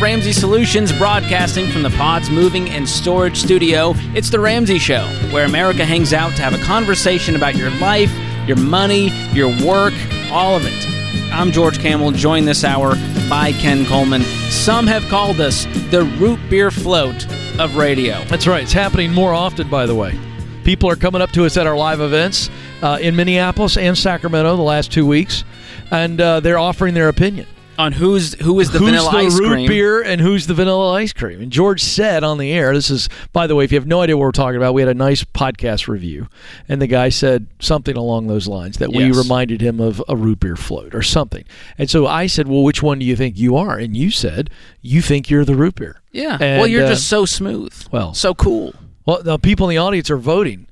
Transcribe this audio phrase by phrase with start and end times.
[0.00, 5.44] Ramsey Solutions, broadcasting from the Pods Moving and Storage Studio, it's The Ramsey Show, where
[5.44, 8.10] America hangs out to have a conversation about your life,
[8.46, 9.92] your money, your work,
[10.32, 10.86] all of it.
[11.34, 12.94] I'm George Kamel, joined this hour
[13.28, 14.22] by Ken Coleman.
[14.48, 18.24] Some have called us the root beer float of radio.
[18.24, 18.62] That's right.
[18.62, 20.18] It's happening more often, by the way.
[20.64, 22.48] People are coming up to us at our live events
[22.80, 25.44] uh, in Minneapolis and Sacramento the last two weeks,
[25.90, 27.46] and uh, they're offering their opinion
[27.80, 29.68] on who's who is the who's vanilla the ice root cream.
[29.68, 31.40] beer and who's the vanilla ice cream.
[31.40, 34.02] And George said on the air, this is by the way, if you have no
[34.02, 36.28] idea what we're talking about, we had a nice podcast review,
[36.68, 40.40] and the guy said something along those lines that we reminded him of a root
[40.40, 41.44] beer float or something.
[41.78, 43.78] And so I said, well, which one do you think you are?
[43.78, 44.50] And you said
[44.82, 46.00] you think you're the root beer.
[46.12, 46.36] Yeah.
[46.40, 47.72] And, well, you're uh, just so smooth.
[47.90, 48.74] well- so cool.
[49.06, 50.66] Well, the people in the audience are voting,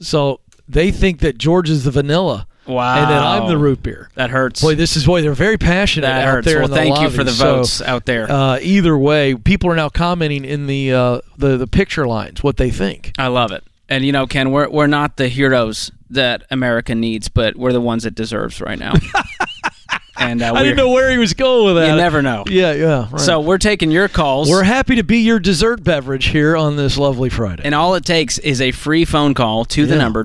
[0.00, 3.02] so they think that George is the vanilla, Wow.
[3.02, 4.08] and that I'm the root beer.
[4.14, 4.62] That hurts.
[4.62, 5.20] Boy, this is boy.
[5.22, 6.46] They're very passionate that out hurts.
[6.46, 6.58] there.
[6.60, 8.30] Well, the thank you for the So, votes out there.
[8.30, 12.56] Uh, either way, people are now commenting in the uh, the the picture lines what
[12.56, 13.12] they think.
[13.18, 13.64] I love it.
[13.88, 17.80] And you know, Ken, we're we're not the heroes that America needs, but we're the
[17.82, 18.94] ones it deserves right now.
[20.16, 21.90] and uh, I didn't know where he was going with that.
[21.90, 22.44] You never know.
[22.46, 23.08] Yeah, yeah.
[23.10, 23.20] Right.
[23.20, 24.48] So we're taking your calls.
[24.48, 27.62] we're happy to be your dessert beverage here on this lovely Friday.
[27.64, 30.00] and all it takes is a free phone call to the Yeah.
[30.02, 30.22] number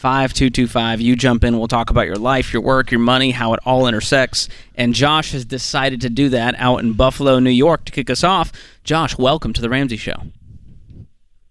[0.00, 1.00] 888-825-5225.
[1.00, 3.86] You jump in, we'll talk about your life, your work, your money, how it all
[3.86, 4.48] intersects.
[4.74, 8.24] And Josh has decided to do that out in Buffalo, New York to kick us
[8.24, 8.52] off.
[8.84, 10.22] Josh, welcome to the Ramsey Show.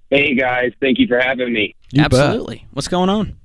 [0.09, 1.75] Hey guys, thank you for having me.
[1.92, 2.14] You bet.
[2.14, 2.65] Absolutely.
[2.73, 3.37] What's going on?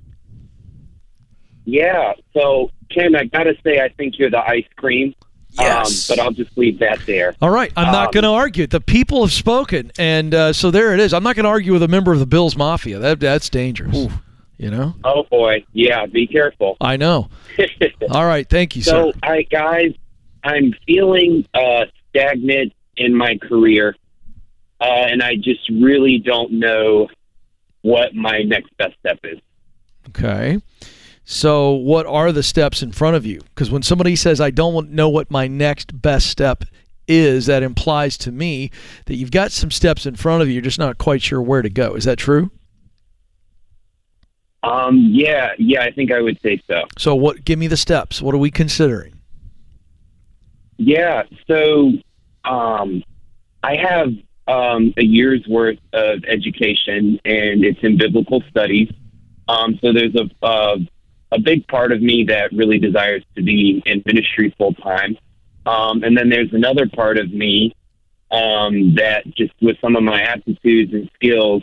[1.65, 5.13] Yeah, so Ken, I gotta say, I think you're the ice cream.
[5.57, 6.09] Yes.
[6.09, 7.33] Um, but I'll just leave that there.
[7.41, 8.67] All right, I'm not Um, going to argue.
[8.67, 11.13] The people have spoken, and uh, so there it is.
[11.13, 12.99] I'm not going to argue with a member of the Bills Mafia.
[12.99, 13.95] That that's dangerous.
[14.57, 16.77] You know, Oh boy, yeah, be careful.
[16.79, 17.29] I know.
[18.09, 18.91] All right, thank you, sir.
[18.91, 19.19] so, sir.
[19.23, 19.93] I guys,
[20.43, 23.95] I'm feeling uh, stagnant in my career,
[24.79, 27.09] uh, and I just really don't know
[27.81, 29.39] what my next best step is.
[30.09, 30.59] Okay.
[31.27, 33.39] So, what are the steps in front of you?
[33.39, 36.63] Because when somebody says, I don't know what my next best step
[37.07, 38.69] is, that implies to me
[39.07, 40.53] that you've got some steps in front of you.
[40.53, 41.95] You're just not quite sure where to go.
[41.95, 42.51] Is that true?
[44.65, 46.85] Um, yeah, yeah, I think I would say so.
[46.97, 47.45] So, what?
[47.45, 48.21] Give me the steps.
[48.21, 49.13] What are we considering?
[50.77, 51.91] Yeah, so
[52.43, 53.03] um,
[53.63, 54.09] I have
[54.47, 58.91] um, a year's worth of education, and it's in biblical studies.
[59.47, 60.77] Um, so there's a uh,
[61.31, 65.15] a big part of me that really desires to be in ministry full time,
[65.67, 67.75] um, and then there's another part of me
[68.31, 71.61] um, that just with some of my aptitudes and skills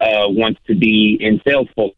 [0.00, 1.92] uh, wants to be in sales full.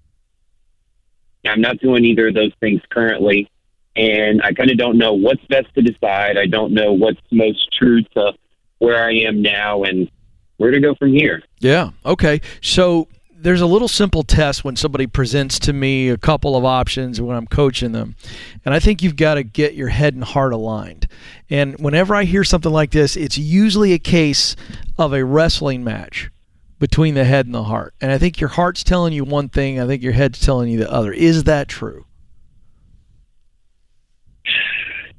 [1.47, 3.49] I'm not doing either of those things currently
[3.97, 6.37] and I kind of don't know what's best to decide.
[6.37, 8.33] I don't know what's most true to
[8.79, 10.11] where I am now and
[10.57, 11.43] where to go from here.
[11.61, 11.91] Yeah.
[12.05, 12.41] Okay.
[12.61, 17.21] So there's a little simple test when somebody presents to me a couple of options
[17.21, 18.17] when I'm coaching them.
[18.65, 21.07] And I think you've got to get your head and heart aligned.
[21.49, 24.57] And whenever I hear something like this, it's usually a case
[24.99, 26.31] of a wrestling match
[26.79, 27.95] between the head and the heart.
[28.01, 30.79] And I think your heart's telling you one thing, I think your head's telling you
[30.79, 31.13] the other.
[31.13, 32.05] Is that true?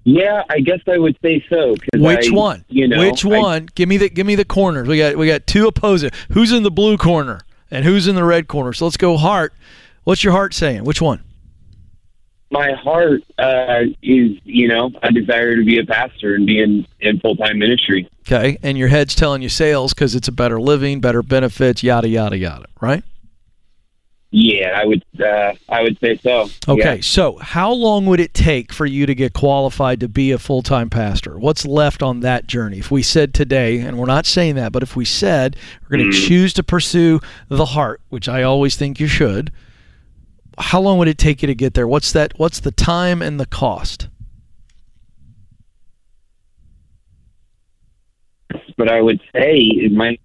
[0.08, 1.76] Yeah, I guess I would say so.
[1.96, 2.64] Which I, one?
[2.70, 3.70] You know, Which I- one?
[3.74, 4.88] give me the give me the corners.
[4.88, 6.12] We got we got two opposing.
[6.32, 7.42] Who's in the blue corner
[7.72, 8.72] and who's in the red corner?
[8.74, 9.54] So let's go heart.
[10.04, 10.84] What's your heart saying?
[10.84, 11.24] Which one?
[12.52, 16.86] My heart uh, is, you know, I desire to be a pastor and be in,
[17.00, 18.08] in full time ministry.
[18.28, 22.08] Okay, and your head's telling you sales because it's a better living, better benefits, yada
[22.08, 22.66] yada yada.
[22.82, 23.04] Right?
[24.32, 25.06] Yeah, I would.
[25.18, 26.50] Uh, I would say so.
[26.68, 26.96] Okay.
[26.96, 27.02] Yeah.
[27.02, 30.62] So how long would it take for you to get qualified to be a full
[30.62, 31.40] time pastor?
[31.40, 32.80] What's left on that journey?
[32.80, 36.12] If we said today, and we're not saying that, but if we said we're going
[36.12, 36.28] to Mm.
[36.28, 39.52] choose to pursue the heart, which I always think you should,
[40.58, 41.88] how long would it take you to get there?
[41.88, 42.34] What's that?
[42.38, 44.08] What's the time and the cost?
[48.78, 50.20] But I would say it might,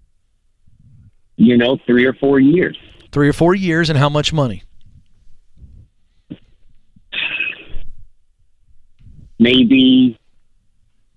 [1.37, 2.77] you know, three or four years.
[3.11, 4.63] Three or four years, and how much money?
[9.39, 10.19] Maybe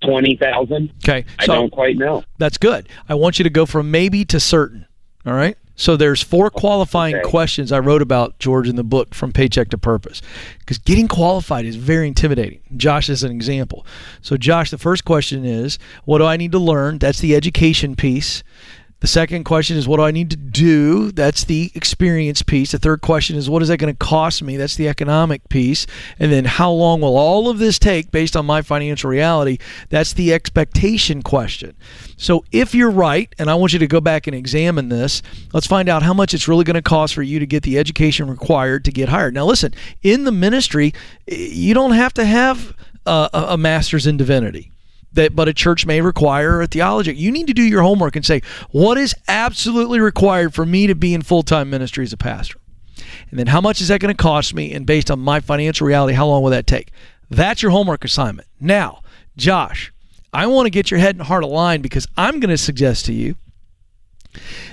[0.02, 0.92] twenty thousand.
[1.04, 1.24] Okay.
[1.38, 2.24] I don't quite know.
[2.38, 2.88] That's good.
[3.08, 4.86] I want you to go from maybe to certain.
[5.26, 5.56] All right.
[5.76, 7.28] So there's four qualifying Okay.
[7.28, 10.22] questions I wrote about George in the book from Paycheck to Purpose,
[10.60, 12.60] because getting qualified is very intimidating.
[12.76, 13.84] Josh is an example.
[14.22, 16.98] So Josh, the first question is, what do I need to learn?
[16.98, 18.44] That's the education piece.
[19.04, 21.12] The second question is, what do I need to do?
[21.12, 22.72] That's the experience piece.
[22.72, 24.56] The third question is, what is that going to cost me?
[24.56, 25.86] That's the economic piece.
[26.18, 29.58] And then, how long will all of this take based on my financial reality?
[29.90, 31.76] That's the expectation question.
[32.16, 35.20] So, if you're right, and I want you to go back and examine this,
[35.52, 37.78] let's find out how much it's really going to cost for you to get the
[37.78, 39.34] education required to get hired.
[39.34, 40.94] Now, listen, in the ministry,
[41.26, 42.74] you don't have to have
[43.04, 44.73] a, a master's in divinity
[45.14, 47.14] that but a church may require a theology.
[47.14, 50.94] You need to do your homework and say, what is absolutely required for me to
[50.94, 52.58] be in full-time ministry as a pastor?
[53.30, 54.72] And then how much is that going to cost me?
[54.72, 56.92] And based on my financial reality, how long will that take?
[57.30, 58.48] That's your homework assignment.
[58.60, 59.02] Now,
[59.36, 59.92] Josh,
[60.32, 63.12] I want to get your head and heart aligned because I'm going to suggest to
[63.12, 63.36] you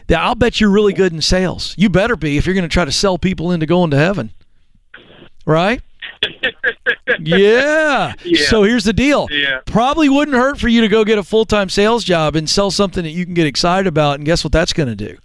[0.07, 1.75] that I'll bet you're really good in sales.
[1.77, 4.31] You better be if you're going to try to sell people into going to heaven.
[5.45, 5.81] Right?
[7.19, 8.13] yeah.
[8.23, 8.45] yeah.
[8.47, 9.27] So here's the deal.
[9.31, 9.59] Yeah.
[9.65, 12.71] Probably wouldn't hurt for you to go get a full time sales job and sell
[12.71, 14.15] something that you can get excited about.
[14.15, 15.17] And guess what that's going to do?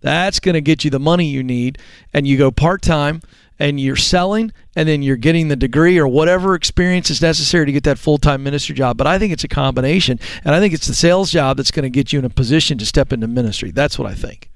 [0.00, 1.78] That's going to get you the money you need.
[2.12, 3.22] And you go part time
[3.58, 7.72] and you're selling and then you're getting the degree or whatever experience is necessary to
[7.72, 8.96] get that full time ministry job.
[8.96, 10.20] But I think it's a combination.
[10.44, 12.78] And I think it's the sales job that's going to get you in a position
[12.78, 13.70] to step into ministry.
[13.70, 14.50] That's what I think.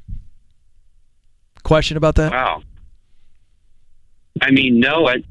[1.62, 2.32] Question about that?
[2.32, 2.62] Wow.
[4.40, 5.22] I mean, no, I,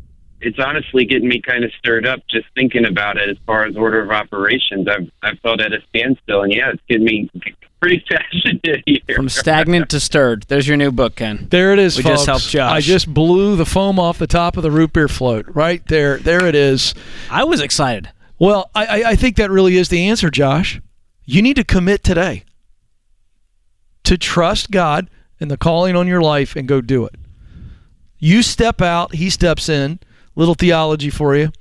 [0.42, 3.76] it's honestly getting me kind of stirred up just thinking about it as far as
[3.76, 4.88] order of operations.
[4.88, 7.30] I've I've felt at a standstill, and yeah, it's getting me
[7.80, 9.16] pretty passionate here.
[9.16, 10.46] From stagnant to stirred.
[10.48, 11.48] There's your new book, Ken.
[11.50, 11.98] There it is.
[11.98, 12.16] We folks.
[12.16, 12.72] just helped Josh.
[12.72, 15.46] I just blew the foam off the top of the root beer float.
[15.50, 16.18] Right there.
[16.18, 16.94] There it is.
[17.30, 18.10] I was excited.
[18.38, 20.82] Well, I, I think that really is the answer, Josh.
[21.26, 22.46] You need to commit today
[24.06, 25.10] to trust God
[25.42, 27.16] and the calling on your life and go do it.
[28.18, 30.00] You step out, He steps in
[30.40, 31.52] little theology for you.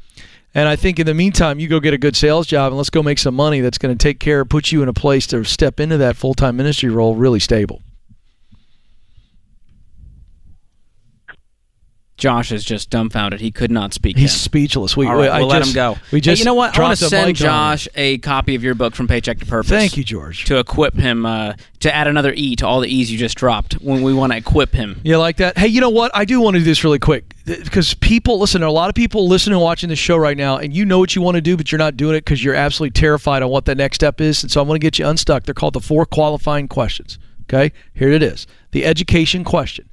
[0.55, 2.91] And I think in the meantime, you go get a good sales job and let's
[2.91, 5.45] go make some money that's going to take care, put you in a place to
[5.45, 7.83] step into that full time ministry role really stable.
[12.19, 13.41] Josh is just dumbfounded.
[13.41, 14.17] He could not speak.
[14.17, 14.41] He's yet.
[14.41, 14.97] speechless.
[14.97, 15.97] We, All right, I we'll let just, him go.
[16.11, 16.77] We just hey, you know what?
[16.77, 17.47] I want to send mic on.
[17.47, 19.71] Josh a copy of your book from Paycheck to Purpose.
[19.71, 20.45] Thank you, George.
[20.47, 23.75] To equip him, uh, to add another E to all the E's you just dropped
[23.75, 25.01] when we want to equip him.
[25.05, 25.57] You like that?
[25.57, 26.11] Hey, you know what?
[26.13, 28.61] I do want to do this really quick because people listen.
[28.61, 30.85] There are a lot of people listening and watching this show right now, and you
[30.85, 33.43] know what you want to do, but you're not doing it because you're absolutely terrified
[33.45, 34.43] on what the next step is.
[34.43, 35.45] And so I want to get you unstuck.
[35.45, 37.19] They're called the four qualifying questions.
[37.45, 39.88] Okay, here it is: the education question.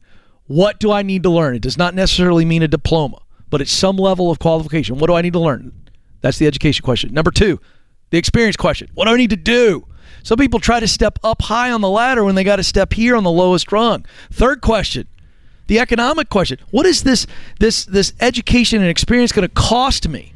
[0.47, 1.55] What do I need to learn?
[1.55, 4.97] It does not necessarily mean a diploma, but it's some level of qualification.
[4.97, 5.71] What do I need to learn?
[6.21, 7.13] That's the education question.
[7.13, 7.59] Number two,
[8.11, 8.89] the experience question.
[8.93, 9.87] What do I need to do?
[10.23, 12.93] Some people try to step up high on the ladder when they got to step
[12.93, 14.05] here on the lowest rung.
[14.31, 15.07] Third question,
[15.67, 16.59] the economic question.
[16.71, 17.27] What is this
[17.59, 20.33] this this education and experience going to cost me?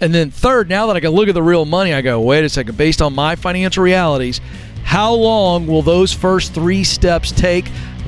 [0.00, 2.44] And then third, now that I can look at the real money, I go, wait
[2.44, 4.40] a second, based on my financial realities,
[4.84, 7.66] how long will those first three steps take?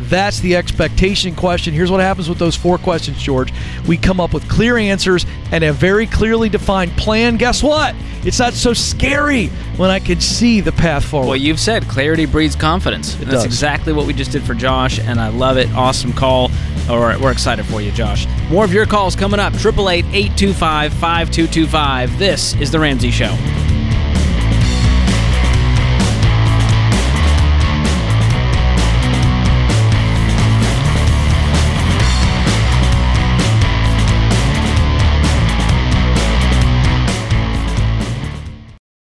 [0.09, 1.75] That's the expectation question.
[1.75, 3.53] Here's what happens with those four questions, George.
[3.87, 7.37] We come up with clear answers and a very clearly defined plan.
[7.37, 7.95] Guess what?
[8.23, 11.29] It's not so scary when I can see the path forward.
[11.29, 13.15] Well, you've said clarity breeds confidence.
[13.15, 13.45] It That's does.
[13.45, 15.71] exactly what we just did for Josh, and I love it.
[15.73, 16.51] Awesome call.
[16.89, 18.27] All right, we're excited for you, Josh.
[18.51, 19.55] More of your calls coming up.
[19.55, 22.19] 888 825 5225.
[22.19, 23.60] This is The Ramsey Show.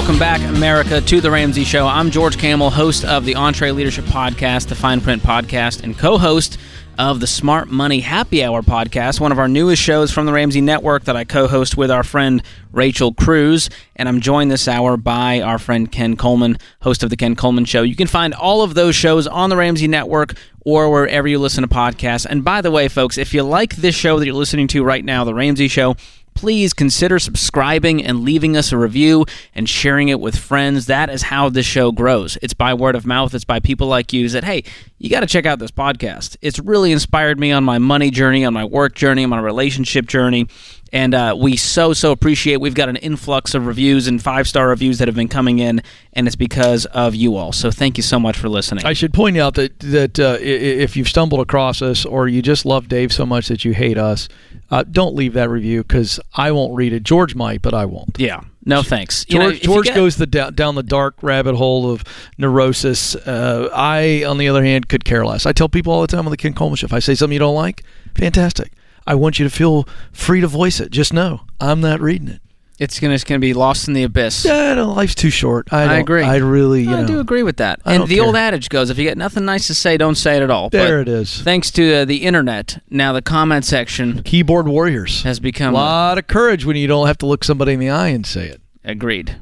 [0.00, 1.86] Welcome back, America, to The Ramsey Show.
[1.86, 6.56] I'm George Kamel, host of the EntreLeadership Podcast, the Fine Print Podcast, and co host
[6.98, 10.62] of the Smart Money Happy Hour Podcast, one of our newest shows from the Ramsey
[10.62, 12.42] Network that I co host with our friend
[12.72, 13.68] Rachel Cruz.
[13.94, 17.66] And I'm joined this hour by our friend Ken Coleman, host of The Ken Coleman
[17.66, 17.82] Show.
[17.82, 21.62] You can find all of those shows on the Ramsey Network or wherever you listen
[21.62, 22.26] to podcasts.
[22.26, 25.04] And by the way, folks, if you like this show that you're listening to right
[25.04, 25.96] now, The Ramsey Show,
[26.40, 30.86] please consider subscribing and leaving us a review and sharing it with friends.
[30.86, 32.38] That is how this show grows.
[32.40, 34.64] It's by word of mouth, it's by people like you that, hey,
[35.00, 36.36] you got to check out this podcast.
[36.40, 40.06] It's really inspired me on my money journey, on my work journey, on my relationship
[40.06, 40.46] journey
[40.92, 42.58] and uh, we so so appreciate.
[42.58, 45.82] We've got an influx of reviews and five star reviews that have been coming in,
[46.12, 47.52] and it's because of you all.
[47.52, 48.84] So thank you so much for listening.
[48.84, 52.64] I should point out that that uh, if you've stumbled across us or you just
[52.64, 54.28] love Dave so much that you hate us,
[54.70, 57.02] uh, don't leave that review because I won't read it.
[57.02, 58.18] George might, but I won't.
[58.18, 58.40] Yeah.
[58.64, 59.24] No thanks.
[59.28, 59.94] You George, know, George get...
[59.94, 62.04] goes the down, down, the dark rabbit hole of
[62.36, 63.16] neurosis.
[63.16, 65.46] Uh, I, on the other hand, could care less.
[65.46, 67.32] I tell people all the time on the Ken Coleman show, if I say something
[67.32, 67.82] you don't like,
[68.14, 68.72] fantastic.
[69.06, 70.90] I want you to feel free to voice it.
[70.90, 72.42] Just know I'm not reading it.
[72.80, 74.46] It's gonna it's gonna be lost in the abyss.
[74.46, 75.70] Yeah, no, life's too short.
[75.70, 76.22] I, I agree.
[76.22, 77.78] I really, you I know, do agree with that.
[77.84, 78.24] I and the care.
[78.24, 80.70] old adage goes: if you got nothing nice to say, don't say it at all.
[80.70, 81.42] There but it is.
[81.42, 86.16] Thanks to uh, the internet, now the comment section keyboard warriors has become a lot
[86.16, 88.62] of courage when you don't have to look somebody in the eye and say it.
[88.82, 89.36] Agreed.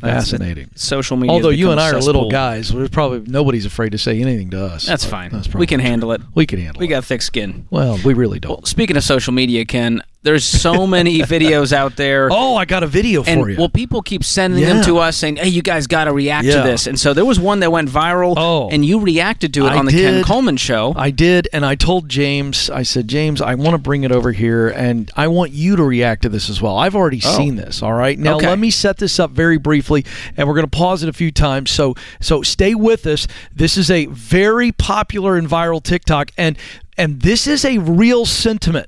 [0.00, 0.70] Fascinating.
[0.74, 1.32] Social media.
[1.32, 4.62] Although you and I are little guys, there's probably nobody's afraid to say anything to
[4.62, 4.84] us.
[4.84, 5.30] That's fine.
[5.30, 6.20] That's we can handle it.
[6.34, 6.88] We can handle we it.
[6.88, 7.66] We got thick skin.
[7.70, 8.58] Well, we really don't.
[8.58, 12.28] Well, speaking of social media, Ken, there's so many videos out there.
[12.32, 13.56] Oh, I got a video and, for you.
[13.56, 14.74] Well, people keep sending Yeah.
[14.74, 16.62] them to us saying, "Hey, you guys got to react Yeah.
[16.62, 18.68] to this." And so there was one that went viral, Oh.
[18.70, 20.24] and you reacted to it I on the Ken.
[20.24, 20.94] Coleman show.
[20.96, 24.32] I did, and I told James, I said, James, I want to bring it over
[24.32, 26.76] here, and I want you to react to this as well.
[26.76, 27.36] I've already Oh.
[27.36, 27.82] seen this.
[27.82, 28.48] All right, now Okay.
[28.48, 30.04] let me set this up very briefly,
[30.36, 31.70] and we're going to pause it a few times.
[31.70, 33.26] So, so stay with us.
[33.54, 36.56] This is a very popular and viral TikTok, and
[36.98, 38.86] and this is a real sentiment.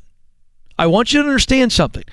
[0.79, 2.05] I want you to understand something.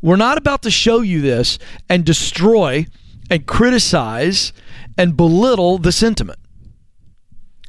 [0.00, 2.86] We're not about to show you this and destroy
[3.30, 4.52] and criticize
[4.96, 6.38] and belittle the sentiment.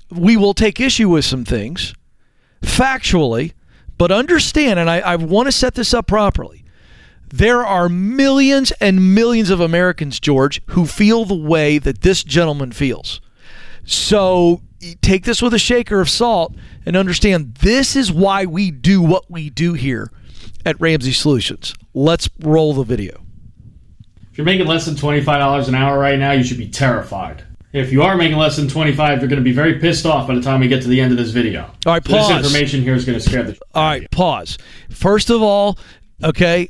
[0.10, 1.94] We will take issue with some things
[2.62, 3.54] factually,
[3.98, 6.66] but understand, and I, I want to set this up properly.
[7.28, 12.72] There are millions and millions of Americans, George, who feel the way that this gentleman
[12.72, 13.22] feels.
[13.86, 14.62] So
[15.02, 16.56] take this with a shaker of salt
[16.86, 20.12] and understand this is why we do what we do here
[20.66, 21.74] at Ramsey Solutions.
[21.94, 23.22] Let's roll the video.
[24.32, 27.44] If you're making less than $25 an hour right now, you should be terrified.
[27.72, 30.36] If you are making less than 25, you're going to be very pissed off by
[30.36, 31.64] the time we get to the end of this video.
[31.86, 34.58] All right, So this information here is going to scare the All right, pause.
[34.90, 35.80] First of all,
[36.24, 36.70] okay,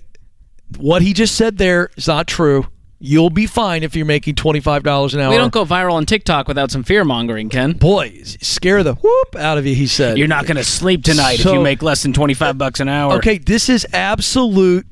[0.77, 2.67] what he just said there is not true.
[3.05, 5.29] You'll be fine if you're making $25 an hour.
[5.29, 7.73] we don't go viral on TikTok without some fear mongering, Ken.
[7.73, 10.17] Boy, scare the whoop out of you, he said.
[10.17, 13.15] You're not going to sleep tonight if you make less than 25 bucks an hour.
[13.15, 14.87] Okay, this is absolute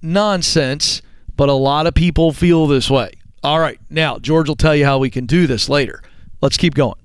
[0.00, 1.02] nonsense,
[1.36, 3.12] but a lot of people feel this way.
[3.42, 6.02] All right, now George will tell you how we can do this later.
[6.40, 6.98] Let's keep going.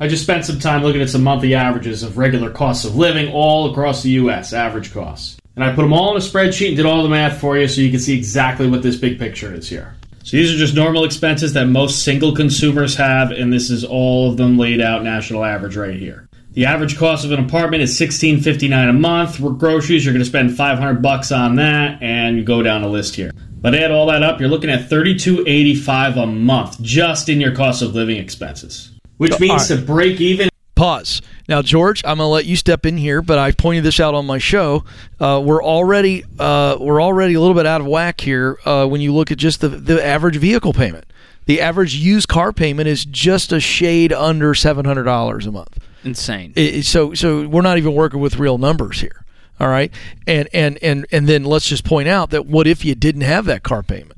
[0.00, 3.32] I just spent some time looking at some monthly averages of regular costs of living
[3.32, 5.39] all across the U.S., average costs.
[5.60, 7.68] And I put them all in a spreadsheet and did all the math for you
[7.68, 9.94] so you can see exactly what this big picture is here.
[10.22, 14.30] So these are just normal expenses that most single consumers have, and this is all
[14.30, 16.26] of them laid out national average right here.
[16.52, 19.38] The average cost of an apartment is sixteen fifty nine a month.
[19.38, 22.82] With groceries, you're going to spend five hundred bucks on that, and you go down
[22.82, 23.30] a list here.
[23.60, 27.28] But add all that up, you're looking at thirty two eighty five a month just
[27.28, 30.48] in your cost of living expenses, which means to break even
[30.80, 31.20] Pause.
[31.46, 34.14] Now, George, I'm going to let you step in here, but I pointed this out
[34.14, 34.82] on my show.
[35.20, 39.02] Uh, we're already uh, we're already a little bit out of whack here uh, when
[39.02, 41.04] you look at just the the average vehicle payment.
[41.44, 45.78] The average used car payment is just a shade under seven hundred dollars a month.
[46.02, 46.54] Insane.
[46.56, 49.26] It- so so we're not even working with real numbers here.
[49.60, 49.92] All right,
[50.26, 53.44] and and and and then let's just point out that what if you didn't have
[53.44, 54.16] that car payment?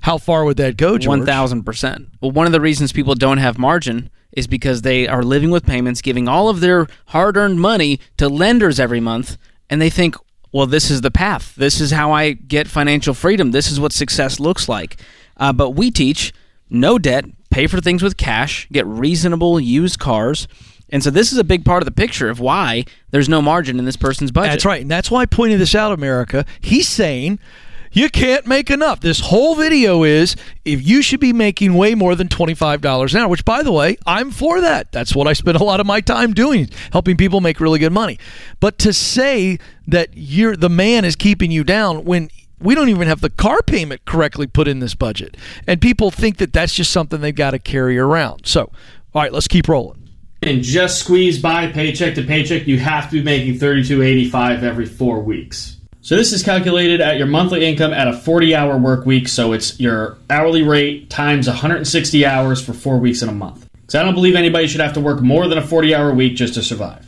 [0.00, 1.06] How far would that go, George?
[1.06, 2.08] One thousand percent.
[2.22, 5.64] Well, one of the reasons people don't have margin is because they are living with
[5.64, 9.36] payments, giving all of their hard-earned money to lenders every month,
[9.70, 10.16] and they think,
[10.52, 11.54] "Well, this is the path.
[11.56, 13.50] This is how I get financial freedom.
[13.50, 15.00] This is what success looks like."
[15.36, 16.32] Uh, but we teach
[16.70, 20.46] no debt, pay for things with cash, get reasonable used cars.
[20.90, 23.78] And so this is a big part of the picture of why there's no margin
[23.78, 24.52] in this person's budget.
[24.52, 24.82] That's right.
[24.82, 26.46] And that's why I pointed this out, America.
[26.60, 27.38] He's saying
[27.98, 29.00] you can't make enough.
[29.00, 33.28] This whole video is if you should be making way more than $25 an hour,
[33.28, 34.92] which, by the way, I'm for that.
[34.92, 37.92] That's what I spend a lot of my time doing, helping people make really good
[37.92, 38.18] money.
[38.60, 43.08] But to say that you're the man is keeping you down when we don't even
[43.08, 45.36] have the car payment correctly put in this budget.
[45.66, 48.46] And people think that that's just something they've got to carry around.
[48.46, 48.70] So,
[49.14, 50.08] all right, let's keep rolling.
[50.42, 54.86] and just squeeze by paycheck to paycheck, you have to be making thirty-two eighty-five every
[54.86, 55.77] four weeks.
[56.00, 59.28] So this is calculated at your monthly income at a forty-hour work week.
[59.28, 63.28] So it's your hourly rate times one hundred and sixty hours for four weeks in
[63.28, 63.68] a month.
[63.72, 66.54] Because I don't believe anybody should have to work more than a forty-hour week just
[66.54, 67.04] to survive.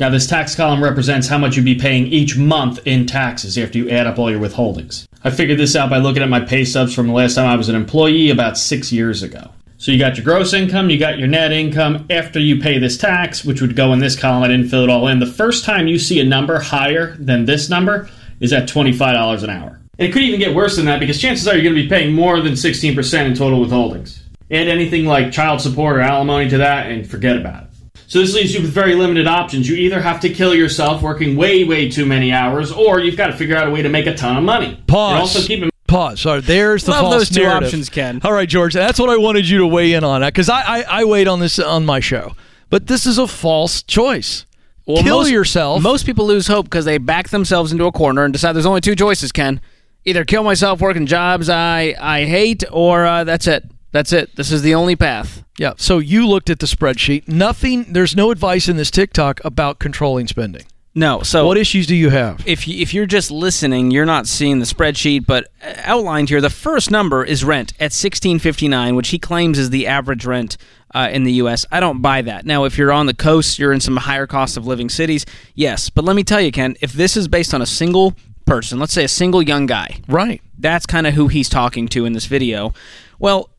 [0.00, 3.78] Now, this tax column represents how much you'd be paying each month in taxes after
[3.78, 5.08] you add up all your withholdings.
[5.24, 7.56] I figured this out by looking at my pay stubs from the last time I
[7.56, 9.50] was an employee about six years ago.
[9.78, 12.96] So you got your gross income, you got your net income after you pay this
[12.96, 14.44] tax, which would go in this column.
[14.44, 15.18] I didn't fill it all in.
[15.18, 18.08] The first time you see a number higher than this number
[18.40, 19.80] is at $25 an hour.
[19.98, 21.88] And it could even get worse than that because chances are you're going to be
[21.88, 24.20] paying more than 16% in total withholdings.
[24.50, 27.70] Add anything like child support or alimony to that and forget about it.
[28.06, 29.68] So this leaves you with very limited options.
[29.68, 33.26] You either have to kill yourself working way, way too many hours, or you've got
[33.26, 34.82] to figure out a way to make a ton of money.
[34.86, 35.10] Pause.
[35.12, 36.20] And also keep in Pause.
[36.20, 37.68] Sorry, there's the Love false those two narrative.
[37.68, 38.20] options, Ken.
[38.22, 38.74] All right, George.
[38.74, 41.40] That's what I wanted you to weigh in on because I, I I weighed on
[41.40, 42.36] this on my show,
[42.68, 44.44] but this is a false choice.
[44.88, 45.82] Well, Kill most, yourself.
[45.82, 48.80] Most people lose hope because they back themselves into a corner and decide there's only
[48.80, 49.60] two choices, Ken.
[50.06, 53.64] Either kill myself working jobs I, I hate, or uh, that's it.
[53.92, 54.34] That's it.
[54.36, 55.44] This is the only path.
[55.58, 55.74] Yeah.
[55.76, 57.28] So you looked at the spreadsheet.
[57.28, 57.92] Nothing.
[57.92, 60.64] There's no advice in this TikTok about controlling spending.
[60.98, 61.22] No.
[61.22, 62.42] So What issues do you have?
[62.44, 65.46] if you, if you're just listening, you're not seeing the spreadsheet, but
[65.84, 70.24] outlined here, the first number is rent at 1659, which he claims is the average
[70.26, 70.56] rent
[70.94, 71.64] uh, in the U.S.
[71.70, 72.44] I don't buy that.
[72.46, 75.24] Now, if you're on the coast, you're in some higher cost of living cities,
[75.54, 75.88] yes.
[75.88, 78.14] But let me tell you, Ken, if this is based on a single
[78.44, 80.42] person, let's say a single young guy, Right.
[80.58, 82.72] that's kind of who he's talking to in this video.
[83.20, 83.50] Well,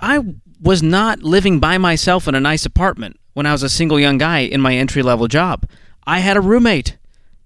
[0.00, 0.20] I
[0.62, 4.16] was not living by myself in a nice apartment when I was a single young
[4.16, 5.68] guy in my entry level job.
[6.06, 6.96] I had a roommate.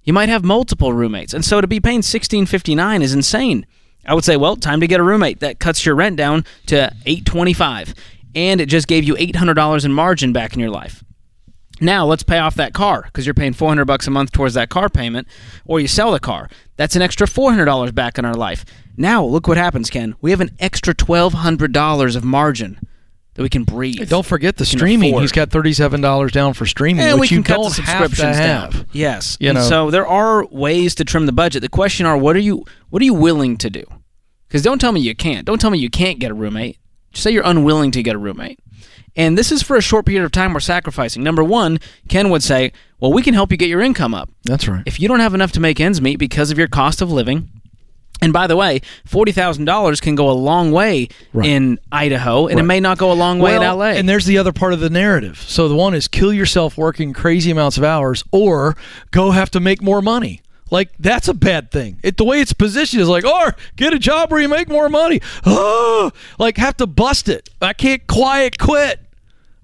[0.02, 3.67] You might have multiple roommates, and so to be paying sixteen fifty nine is insane.
[4.07, 5.40] I would say, well, time to get a roommate.
[5.40, 7.95] That cuts your rent down to eight twenty five,
[8.35, 11.05] and it just gave you eight hundred dollars in margin back in your life.
[11.81, 14.69] Now let's pay off that car because you're paying 400 bucks a month towards that
[14.69, 15.26] car payment,
[15.64, 16.50] or you sell the car.
[16.76, 18.67] That's an extra $400 back in our life.
[18.99, 20.14] Now look what happens, Ken.
[20.21, 22.79] We have an extra $1,200 of margin
[23.34, 24.08] that we can breathe.
[24.08, 25.10] Don't forget the streaming.
[25.10, 25.22] afford.
[25.22, 27.82] He's got thirty-seven dollars down for streaming, and we which can you cut don't the
[27.82, 28.73] have to subscriptions have.
[28.73, 28.86] down.
[28.93, 29.64] Yes, You And know.
[29.69, 31.62] so there are ways to trim the budget.
[31.62, 33.84] The question are, what are you what are you willing to do?
[34.49, 35.47] Because don't tell me you can't.
[35.47, 36.78] Don't tell me you can't get a roommate.
[37.12, 38.58] Just say you're unwilling to get a roommate.
[39.16, 41.23] And this is for a short period of time we're sacrificing.
[41.25, 44.28] Number one, Ken would say, well, we can help you get your income up.
[44.45, 44.82] That's right.
[44.86, 47.49] If you don't have enough to make ends meet because of your cost of living,
[48.23, 51.49] and by the way, forty thousand dollars can go a long way Right.
[51.49, 53.99] in Idaho, and it may not go a long way well, in LA.
[53.99, 55.39] And there's the other part of the narrative.
[55.41, 58.76] So the one is kill yourself working crazy amounts of hours, or
[59.11, 60.43] go have to make more money.
[60.73, 61.99] Like that's a bad thing.
[62.04, 64.89] It the way it's positioned is like, or get a job where you make more
[64.89, 65.21] money.
[65.45, 67.49] Oh, like have to bust it.
[67.61, 69.00] I can't quiet quit.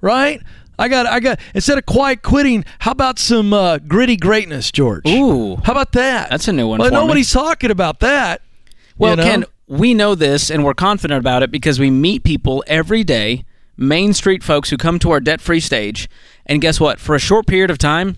[0.00, 0.42] Right?
[0.78, 5.08] I got I got instead of quiet quitting, how about some uh, gritty greatness, George?
[5.08, 5.56] Ooh.
[5.64, 6.28] How about that?
[6.30, 7.00] That's a new one Well, for me.
[7.00, 8.42] nobody's talking about that.
[8.98, 9.22] Well, you know?
[9.24, 13.44] Ken, we know this and we're confident about it because we meet people every day,
[13.76, 16.08] Main Street folks who come to our debt free stage.
[16.46, 16.98] And guess what?
[17.00, 18.16] For a short period of time,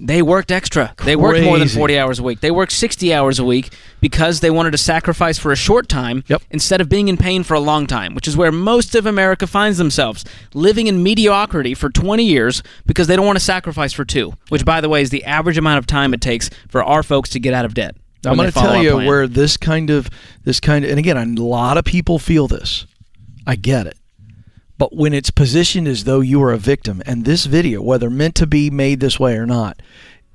[0.00, 0.94] they worked extra.
[1.04, 2.40] They worked more than 40 hours a week.
[2.40, 6.22] They worked 60 hours a week because they wanted to sacrifice for a short time
[6.28, 6.42] Yep.
[6.52, 9.44] instead of being in pain for a long time, which is where most of America
[9.46, 14.04] finds themselves living in mediocrity for 20 years because they don't want to sacrifice for
[14.04, 17.02] two, which, by the way, is the average amount of time it takes for our
[17.02, 17.96] folks to get out of debt.
[18.24, 20.10] I'm going to tell you where this kind of
[20.44, 22.86] this kind of and again, a lot of people feel this.
[23.46, 23.96] I get it.
[24.76, 28.36] But when it's positioned as though you are a victim and this video, whether meant
[28.36, 29.80] to be made this way or not,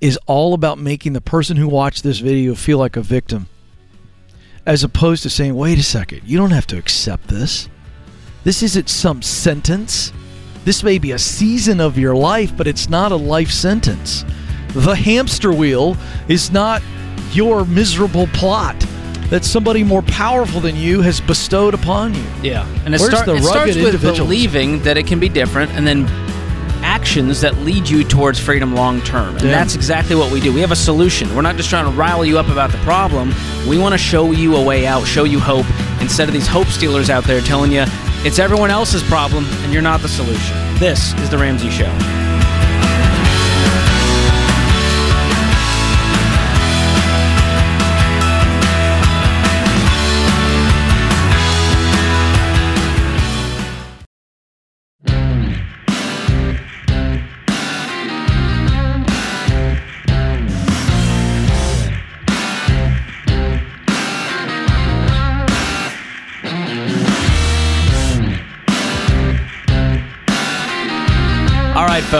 [0.02, 3.48] is all about making the person who watched this video feel like a victim
[4.66, 7.70] as opposed to saying, "Wait a second, you don't have to accept this.
[8.44, 10.12] This isn't some sentence.
[10.66, 14.26] This may be a season of your life, but it's not a life sentence.
[14.74, 16.82] The hamster wheel is not
[17.32, 18.76] your miserable plot
[19.30, 22.24] that somebody more powerful than you has bestowed upon you.
[22.44, 25.88] Yeah, and it, start, the it starts with believing that it can be different, and
[25.88, 26.06] then
[26.84, 29.36] actions that lead you towards freedom long term.
[29.38, 29.52] And Yeah.
[29.52, 30.54] that's exactly what we do.
[30.54, 31.34] We have a solution.
[31.36, 33.34] We're not just trying to rile you up about the problem.
[33.68, 35.66] We want to show you a way out, show you hope,
[36.02, 37.86] instead of these hope stealers out there telling you
[38.26, 40.56] it's everyone else's problem and you're not the solution.
[40.78, 42.23] This is the Ramsey Show.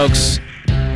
[0.08, 0.40] Folks.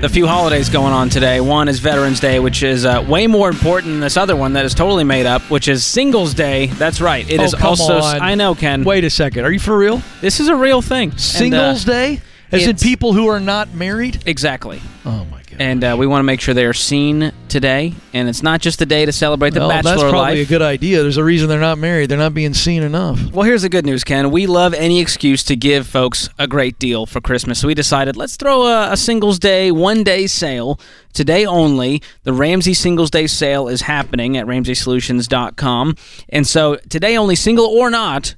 [0.03, 1.39] A few holidays going on today.
[1.39, 4.65] One is Veterans Day, which is uh, way more important than this other one that
[4.65, 6.67] is totally made up, which is Singles Day.
[6.67, 7.27] That's right.
[7.29, 7.99] It Oh, is also.
[7.99, 8.21] on.
[8.21, 8.83] I know, Ken.
[8.83, 9.45] Wait a second.
[9.45, 10.01] Are you for real?
[10.19, 11.11] This is a real thing.
[11.11, 12.21] And, uh, Singles Day?
[12.51, 14.21] As in people who are not married?
[14.25, 14.81] Exactly.
[15.05, 15.36] Oh my god.
[15.59, 17.93] And uh, we want to make sure they are seen today.
[18.13, 20.47] And it's not just a day to celebrate the Well, bachelor that's probably life.
[20.47, 21.01] a good idea.
[21.01, 22.09] There's a reason they're not married.
[22.09, 23.31] They're not being seen enough.
[23.31, 24.31] Well, here's the good news, Ken.
[24.31, 27.59] We love any excuse to give folks a great deal for Christmas.
[27.59, 30.79] So we decided let's throw a, a Singles Day one day sale
[31.13, 32.01] today only.
[32.23, 35.95] The Ramsey Singles Day sale is happening at RamseySolutions.com.
[36.29, 38.35] And so today only, single or not,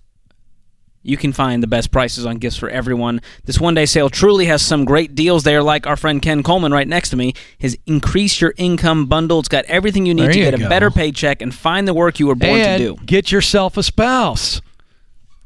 [1.02, 3.22] you can find the best prices on gifts for everyone.
[3.46, 6.72] This one day sale truly has some great deals there, like our friend Ken Coleman
[6.72, 7.34] right next to me.
[7.58, 9.40] His Increase Your Income bundle.
[9.40, 11.94] It's got everything you need There to you get a better paycheck and find the
[11.94, 13.06] work you were born and to do.
[13.06, 14.62] get yourself a spouse.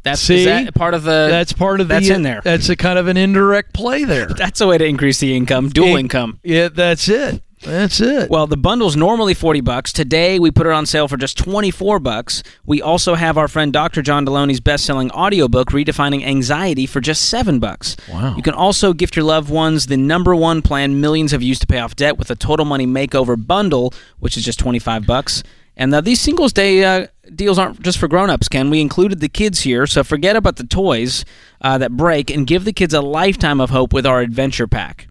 [0.04, 0.44] That's See?
[0.44, 1.28] that part of the.
[1.30, 1.94] that's part of the.
[1.94, 2.42] that's in there.
[2.44, 4.26] That's a kind of an indirect play there.
[4.38, 6.40] That's a way to increase the income, dual In- income.
[6.44, 7.42] Yeah, that's it.
[7.64, 8.30] That's it.
[8.30, 9.94] Well, the bundle's normally 40 bucks.
[9.94, 12.44] Today we put it on sale for just 24 bucks.
[12.66, 14.02] We also have our friend Dr.
[14.02, 17.96] John Deloney's best-selling audiobook Redefining Anxiety for just 7 bucks.
[18.10, 18.36] Wow.
[18.36, 21.68] You can also gift your loved ones the number 1 plan millions have used to
[21.68, 25.44] pay off debt with a Total Money Makeover bundle, which is just 25 bucks.
[25.76, 28.70] And now these Singles Day uh, deals aren't just for grown-ups, Ken.
[28.70, 31.26] We included the kids here, so forget about the toys
[31.62, 35.08] uh, that break and give the kids a lifetime of hope with our adventure pack.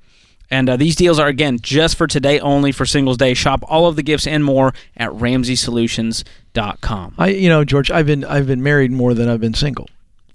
[0.53, 3.33] And uh, these deals are again just for today only for Singles Day.
[3.33, 7.15] Shop all of the gifts and more at RamseySolutions.com.
[7.19, 9.89] I, you know, George, I've been I've been married more than I've been single.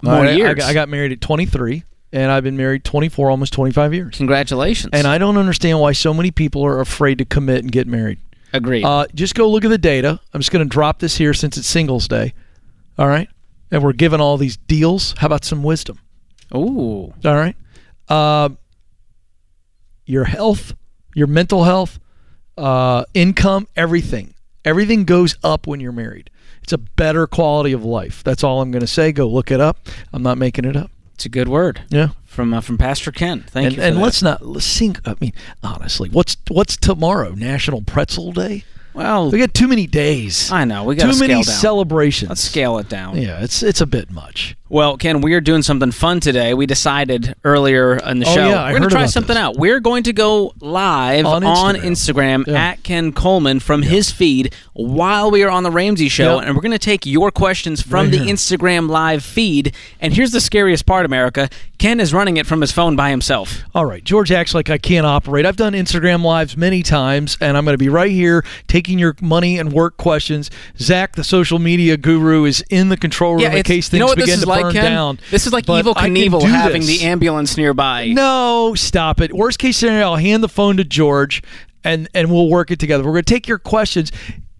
[0.03, 0.55] More I, I years.
[0.55, 4.17] got- I got married at 23, and I've been married 24, almost 25 years.
[4.17, 4.89] Congratulations.
[4.93, 8.19] And I don't understand why so many people are afraid to commit and get married.
[8.53, 8.83] agree.
[8.83, 10.19] Uh, just go look at the data.
[10.33, 12.33] I'm just going to drop this here since it's Singles Day.
[12.97, 13.29] All right,
[13.71, 15.13] and we're giving all these deals.
[15.17, 15.99] How about some wisdom?
[16.55, 17.55] Ooh, All right.
[18.09, 18.49] Uh,
[20.07, 20.73] your health,
[21.13, 21.99] your mental health,
[22.57, 24.33] uh, income, everything.
[24.65, 26.29] Everything goes up when you're married.
[26.63, 28.23] It's a better quality of life.
[28.23, 29.11] That's all I'm going to say.
[29.11, 29.87] Go look it up.
[30.11, 30.91] I'm not making it up.
[31.13, 32.09] it's a good word Yeah.
[32.25, 33.41] from uh, from Pastor Ken.
[33.47, 33.83] Thank and you.
[33.83, 34.01] And that.
[34.01, 34.99] let's not let's sink.
[35.05, 35.31] I mean,
[35.63, 37.31] honestly, what's what's tomorrow?
[37.35, 38.65] National Pretzel Day.
[38.93, 40.51] well, We got too many days.
[40.51, 41.43] I know we got too many down.
[41.43, 42.29] celebrations.
[42.29, 43.15] Let's scale it down.
[43.17, 44.57] Yeah, it's it's a bit much.
[44.69, 46.53] Well, Ken, we are doing something fun today.
[46.53, 49.37] We decided earlier in the Oh, show yeah, we're going to try something this.
[49.41, 49.55] out.
[49.55, 52.43] We're going to go live On on Instagram.
[52.43, 52.53] Instagram, Yeah.
[52.71, 56.61] at Ken Coleman from his feed while we are on the Ramsey Show, and we're
[56.61, 58.33] going to take your questions from Right the here.
[58.35, 59.73] Instagram live feed.
[60.01, 63.63] And here's the scariest part, America: Ken is running it from his phone by himself.
[63.73, 65.45] All right, George acts like I can't operate.
[65.45, 69.15] I've done Instagram lives many times, and I'm going to be right here taking your
[69.21, 70.51] money and work questions.
[70.77, 74.05] Zach, the social media guru, is in the control room in case you things know
[74.07, 74.83] what begin to like, Ken?
[74.83, 75.19] down.
[75.31, 76.99] This is like Evel Knievel having this.
[76.99, 78.07] the ambulance nearby.
[78.07, 79.33] No, stop it.
[79.33, 81.41] Worst case scenario, I'll hand the phone to George,
[81.83, 83.03] and and we'll work it together.
[83.03, 84.11] We're going to take your questions.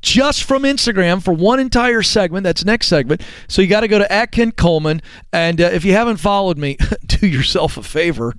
[0.04, 2.44] Just from Instagram for one entire segment.
[2.44, 3.22] That's next segment.
[3.48, 5.02] So you got to go to at Ken Coleman,
[5.34, 8.34] and uh, if you haven't followed me, do yourself a favor.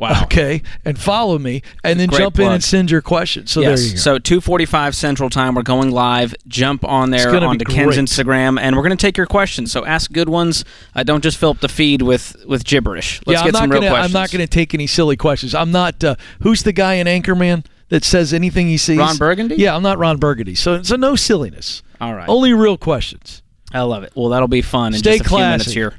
[0.00, 0.24] Wow.
[0.30, 3.50] Okay, and follow me, and then Great jump in and send your questions.
[3.50, 3.80] So yes.
[3.80, 3.98] there you go.
[3.98, 6.34] So 2:45 Central Time, we're going live.
[6.46, 7.96] Jump on there gonna onto Ken's.
[7.96, 9.72] Instagram, and we're going to take your questions.
[9.72, 10.64] So ask good ones.
[10.94, 13.20] Uh, don't just fill up the feed with with gibberish.
[13.26, 13.90] Let's yeah, get I'm some not real gonna.
[13.90, 14.14] questions.
[14.14, 15.54] I'm not gonna take any silly questions.
[15.54, 16.02] I'm not.
[16.02, 18.98] Uh, who's the guy in Anchorman that says anything he sees?
[18.98, 19.56] Ron Burgundy?
[19.56, 20.54] Yeah, I'm not Ron Burgundy.
[20.54, 21.82] So so no silliness.
[22.00, 22.28] All right.
[22.28, 23.42] Only real questions.
[23.72, 24.12] I love it.
[24.16, 25.78] Well, that'll be fun in Stay just a few minutes classy.
[25.78, 25.94] here.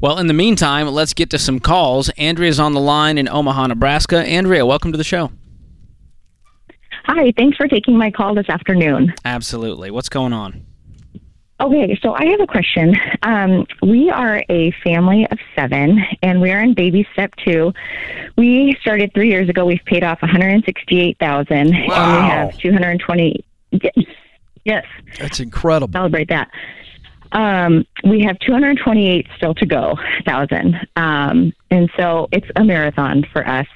[0.00, 2.08] Well, in the meantime, let's get to some calls.
[2.10, 4.18] Andrea's on the line in Omaha, Nebraska.
[4.18, 5.32] Andrea, welcome to the show.
[7.06, 9.12] Hi, thanks for taking my call this afternoon.
[9.24, 9.90] Absolutely.
[9.90, 10.64] What's going on?
[11.58, 12.94] Okay, so I have a question.
[13.22, 17.72] Um, we are a family of seven, and we are in baby step two.
[18.36, 19.64] We started three years ago.
[19.64, 23.42] We've paid off one hundred sixty-eight thousand, and we have two hundred twenty.
[24.64, 24.84] Yes,
[25.18, 25.92] That's incredible.
[25.92, 26.50] celebrate that.
[27.36, 29.94] Um, we have 228 still to go,
[30.24, 30.74] thousand.
[30.96, 33.66] Um, and so it's a marathon for us.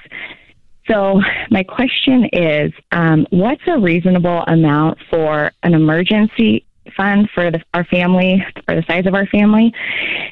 [0.91, 1.21] So
[1.51, 6.65] my question is, um, what's a reasonable amount for an emergency
[6.97, 9.75] fund for the, our family, for the size of our family?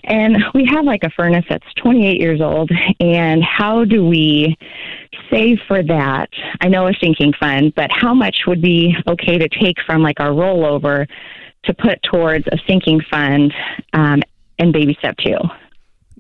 [0.05, 4.57] And we have like a furnace that's 28 years old, and how do we
[5.31, 6.31] save for that?
[6.63, 10.19] I know a sinking fund, but how much would be okay to take from like
[10.19, 11.07] our rollover
[11.65, 13.53] to put towards a sinking fund
[13.93, 14.23] um,
[14.59, 15.37] in baby step two?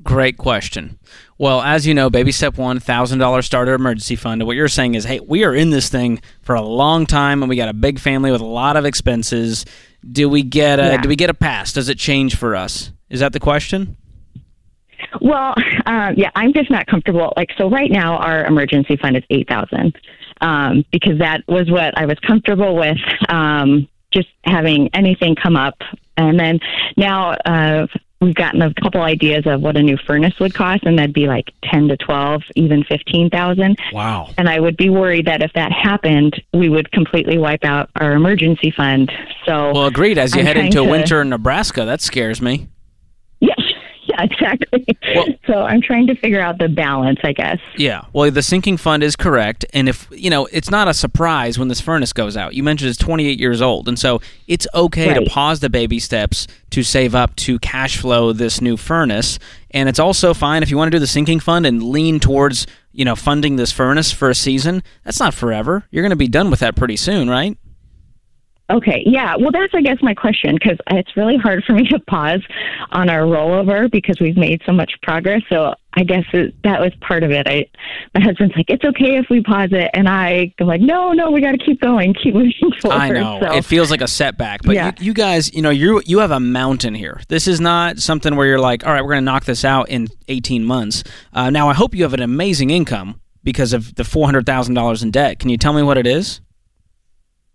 [0.02, 0.98] Great question.
[1.38, 4.40] Well, as you know, Baby Step One, thousand dollar starter emergency fund.
[4.40, 7.42] And what you're saying is, hey, we are in this thing for a long time,
[7.42, 9.64] and we got a big family with a lot of expenses.
[10.10, 11.02] Do we get a Yeah.
[11.02, 11.72] Do we get a pass?
[11.72, 12.92] Does it change for us?
[13.10, 13.96] Is that the question?
[15.20, 15.54] Well,
[15.86, 17.32] um, yeah, I'm just not comfortable.
[17.36, 19.96] Like, so right now our emergency fund is eight thousand
[20.40, 22.98] um, because that was what I was comfortable with.
[23.28, 25.76] Um, just having anything come up,
[26.16, 26.58] and then
[26.96, 27.86] now uh,
[28.20, 31.26] we've gotten a couple ideas of what a new furnace would cost, and that'd be
[31.28, 33.78] like ten to twelve, even fifteen thousand.
[33.92, 34.30] Wow.
[34.38, 38.12] And I would be worried that if that happened, we would completely wipe out our
[38.12, 39.12] emergency fund.
[39.46, 40.18] So, Well, agreed.
[40.18, 42.68] As you I'm head into to- winter in Nebraska, that scares me.
[43.40, 43.60] yes,
[44.18, 44.86] yeah, exactly.
[45.14, 47.58] Well- so I'm trying to figure out the balance, I guess.
[47.76, 48.02] Yeah.
[48.12, 51.68] Well, the sinking fund is correct, and if you know, it's not a surprise when
[51.68, 52.54] this furnace goes out.
[52.54, 56.46] You mentioned it's 28 years old, and so it's okay to pause the baby steps
[56.70, 59.38] to save up to cash flow this new furnace,
[59.70, 62.66] and it's also fine if you want to do the sinking fund and lean towards
[62.92, 64.82] you know funding this furnace for a season.
[65.04, 65.84] That's not forever.
[65.90, 67.56] You're going to be done with that pretty soon, right?
[68.70, 69.34] Okay, yeah.
[69.36, 72.42] Well, that's I guess my question because it's really hard for me to pause
[72.90, 75.40] on our rollover because we've made so much progress.
[75.48, 77.46] So I guess it, that was part of it.
[77.48, 77.66] I,
[78.14, 81.30] my husband's like, "It's okay if we pause it," and I go like, "No, no,
[81.30, 82.52] we got to keep going, keep moving
[82.82, 84.92] forward." I know So, it feels like a setback, but Yeah.
[84.98, 87.20] you, you guys, you know, you you have a mountain here.
[87.28, 89.88] This is not something where you're like, all right, we're going to knock this out
[89.88, 91.04] in 18 months.
[91.32, 94.74] Uh, now, I hope you have an amazing income because of the four hundred thousand
[94.74, 95.38] dollars in debt.
[95.38, 96.42] Can you tell me what it is?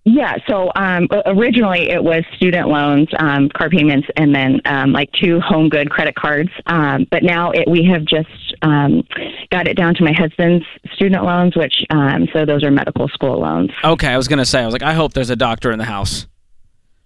[0.05, 0.35] Yeah.
[0.47, 5.39] So um, originally it was student loans, um, car payments, and then um, like two
[5.39, 6.49] home good credit cards.
[6.65, 8.29] Um, but now it, we have just
[8.61, 9.03] um,
[9.51, 13.39] got it down to my husband's student loans, which um, so those are medical school
[13.41, 13.71] loans.
[13.83, 15.79] Okay, I was going to say, I was like, I hope there's a doctor in
[15.79, 16.27] the house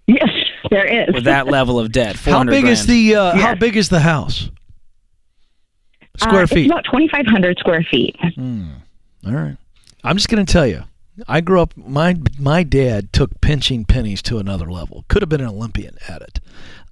[0.08, 0.30] Yes,
[0.72, 1.14] there is.
[1.14, 2.16] with that level of debt.
[2.26, 4.50] How 400 big is the uh, How big is the house?
[6.18, 6.66] Square Uh, feet.
[6.66, 8.16] It's about 2,500 square feet.
[9.26, 9.58] All right.
[10.04, 10.84] I'm just going to tell you.
[11.27, 11.75] I grew up.
[11.77, 15.06] My my dad took pinching pennies to another level.
[15.08, 16.39] Could have been an Olympian at it.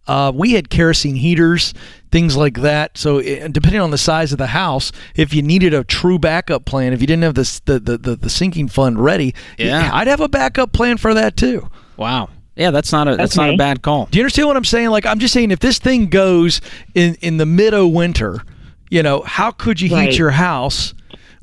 [0.08, 1.74] Uh, we had kerosene heaters,
[2.12, 2.96] things like that.
[2.96, 6.64] So, it, depending on the size of the house, if you needed a true backup
[6.64, 9.90] plan, if you didn't have this, the, the, the, the sinking fund ready, Yeah.
[9.92, 11.70] I'd have a backup plan for that too.
[11.98, 12.30] Wow.
[12.56, 14.06] Yeah, that's not a that's not a bad call.
[14.06, 14.90] Do you understand what I'm saying?
[14.90, 16.62] Like, I'm just saying, if this thing goes
[16.94, 18.44] in in the mid of winter,
[18.92, 20.10] you know, how could you Right.
[20.10, 20.94] heat your house?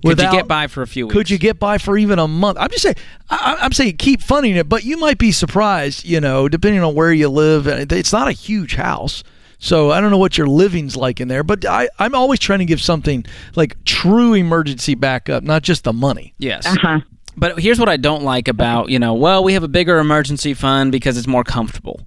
[0.03, 1.15] Could you get by for a few weeks?
[1.15, 2.59] Could you get by for even a month?
[2.61, 2.97] I'm just saying.
[3.31, 6.05] I, I'm saying keep funding it, but you might be surprised.
[6.05, 9.23] You know, depending on where you live, and it's not a huge house.
[9.59, 12.59] So I don't know what your living's like in there, but I, I'm always trying
[12.59, 16.35] to give something like true emergency backup, not just the money.
[16.39, 16.67] Yes.
[16.67, 17.01] Uh huh.
[17.37, 20.53] But here's what I don't like about, you know, well, we have a bigger emergency
[20.53, 22.07] fund because it's more comfortable.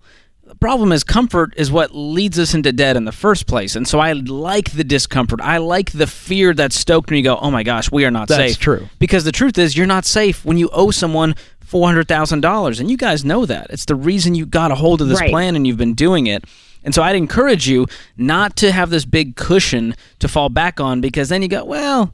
[0.66, 3.76] The problem is comfort is what leads us into debt in the first place.
[3.76, 5.40] And so I like the discomfort.
[5.40, 8.30] I like the fear that's stoked when you go, oh my gosh, we are not
[8.30, 8.50] That's safe.
[8.54, 8.90] That's true.
[8.98, 11.36] Because the truth is, you're not safe when you owe someone
[11.68, 12.80] $400,000.
[12.80, 13.68] And you guys know that.
[13.70, 15.30] It's the reason you got a hold of this Right.
[15.30, 16.46] plan and you've been doing it.
[16.84, 17.86] And so I'd encourage you
[18.18, 22.12] not to have this big cushion to fall back on because then you go, well,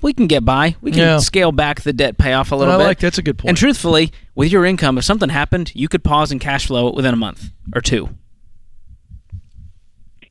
[0.00, 0.76] we can get by.
[0.80, 1.18] We can Yeah.
[1.18, 2.84] scale back the debt payoff a little I bit.
[2.84, 3.50] like that's a good point.
[3.50, 6.94] And truthfully, with your income, if something happened, you could pause and cash flow it
[6.94, 8.08] within a month or two.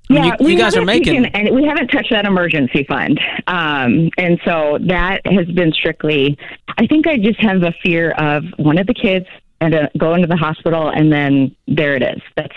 [0.09, 2.25] I mean, Yeah, you- you we guys are making- taken- and we haven't touched that
[2.25, 6.37] emergency fund, um, and so that has been strictly.
[6.77, 9.25] I think I just have a fear of one of the kids
[9.61, 12.21] and uh, going to the hospital, and then there it is.
[12.35, 12.53] That's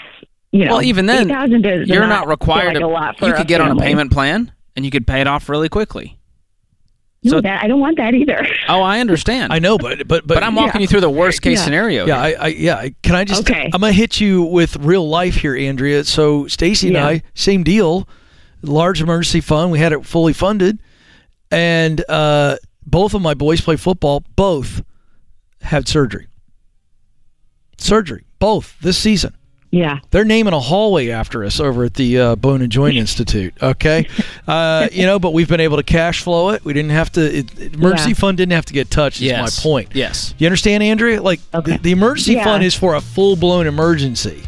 [0.50, 2.84] you know, well, even then, 8,000 does you're not not required like to.
[2.84, 5.26] a lot for you could get on a payment plan and you could pay it
[5.26, 6.16] off really quickly.
[7.22, 8.46] No, so- that, I don't want that either.
[8.68, 9.52] Oh, I understand.
[9.52, 10.82] I know, but but but, but I'm walking yeah.
[10.82, 11.64] you through the worst case Yeah.
[11.64, 12.06] scenario.
[12.06, 12.20] Yeah.
[12.20, 12.88] I, I yeah.
[13.02, 13.48] Can I just?
[13.48, 13.64] Okay.
[13.72, 16.04] I'm gonna hit you with real life here, Andrea.
[16.04, 17.06] So Stacy and Yeah.
[17.06, 18.08] I, same deal.
[18.62, 19.70] Large emergency fund.
[19.70, 20.80] We had it fully funded,
[21.50, 24.22] and uh, both of my boys play football.
[24.34, 24.82] Both
[25.62, 26.26] had surgery.
[27.78, 29.36] Surgery, both this season.
[29.70, 33.52] Yeah, They're naming a hallway after us over at the uh, Bone and Joint Institute.
[33.62, 34.06] Okay,
[34.46, 36.64] uh, you know, but we've been able to cash flow it.
[36.64, 37.38] We didn't have to.
[37.38, 38.14] It, it- emergency Yeah.
[38.16, 39.16] fund didn't have to get touched.
[39.18, 39.58] Is yes.
[39.58, 39.88] my point.
[39.94, 40.34] Yes.
[40.38, 41.20] You understand, Andrea?
[41.22, 41.72] Like Okay.
[41.72, 42.44] the, the emergency Yeah.
[42.44, 44.42] fund is for a full blown emergency.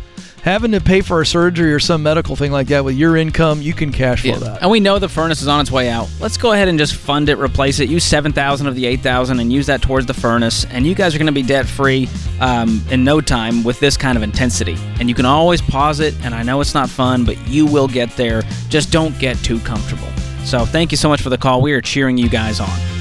[0.45, 3.61] Having to pay for a surgery or some medical thing like that with your income,
[3.61, 4.39] you can cash flow Yeah.
[4.39, 4.63] that.
[4.63, 6.09] And we know the furnace is on its way out.
[6.21, 7.89] Let's go ahead and just fund it, replace it.
[7.91, 10.65] Use seven thousand of the eight thousand, and use that towards the furnace.
[10.71, 12.09] And you guys are going to be debt free
[12.41, 14.77] um, in no time with this kind of intensity.
[15.01, 16.15] And you can always pause it.
[16.25, 18.43] And I know it's not fun, but you will get there.
[18.69, 20.09] Just don't get too comfortable.
[20.45, 21.61] So thank you so much for the call.
[21.61, 22.98] We are cheering you guys on.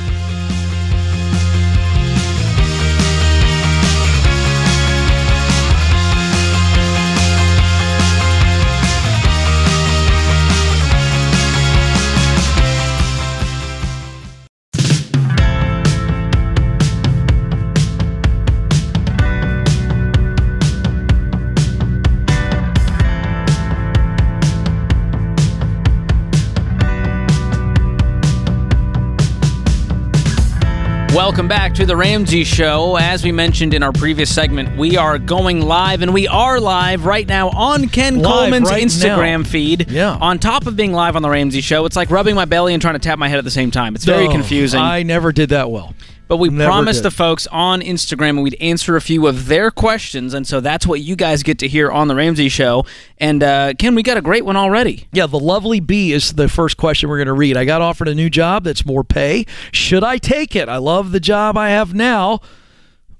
[31.38, 32.98] Welcome back to the Ramsey Show.
[32.98, 37.06] As we mentioned in our previous segment, we are going live, and we are live
[37.06, 39.48] right now on Ken Live Coleman's right Instagram now.
[39.48, 39.92] feed.
[39.92, 40.18] Yeah.
[40.20, 42.82] On top of being live on the Ramsey Show, it's like rubbing my belly and
[42.82, 43.94] trying to tap my head at the same time.
[43.94, 44.80] It's very Oh, confusing.
[44.82, 45.94] I never did that well.
[46.28, 47.06] But we Never promised did.
[47.06, 50.86] the folks on Instagram and we'd answer a few of their questions, and so that's
[50.86, 52.86] what you guys get to hear on the Ramsey Show.
[53.18, 55.08] And uh, Ken, we got a great one already.
[55.14, 57.56] Yeah, the lovely bee is the first question we're going to read.
[57.58, 59.46] I got offered a new job that's more pay.
[59.72, 60.68] Should I take it?
[60.70, 62.42] I love the job I have now,